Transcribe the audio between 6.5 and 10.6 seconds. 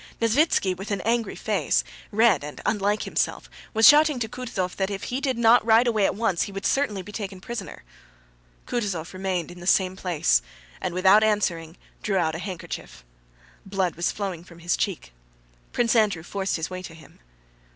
would certainly be taken prisoner. Kutúzov remained in the same place